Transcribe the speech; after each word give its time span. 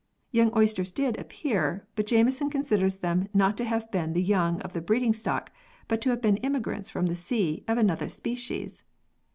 Young 0.31 0.51
oysters 0.57 0.91
did 0.91 1.19
appear, 1.19 1.85
but 1.95 2.07
Jameson 2.07 2.49
con 2.49 2.63
siders 2.63 2.95
them 3.01 3.27
not 3.35 3.55
to 3.57 3.65
have 3.65 3.91
been 3.91 4.13
the 4.13 4.23
young 4.23 4.59
of 4.61 4.73
the 4.73 4.81
breeding 4.81 5.13
stock, 5.13 5.51
but 5.87 6.01
to 6.01 6.09
have 6.09 6.23
been 6.23 6.37
immigrants 6.37 6.89
from 6.89 7.05
the 7.05 7.13
sea, 7.13 7.63
of 7.67 7.77
another 7.77 8.09
species. 8.09 8.83